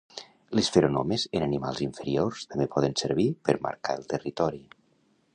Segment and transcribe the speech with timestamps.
[0.59, 4.63] Les feromones en animals inferiors també poden servir per marcar el territori